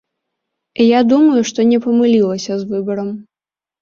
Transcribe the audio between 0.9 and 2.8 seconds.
Я думаю, што не памылілася з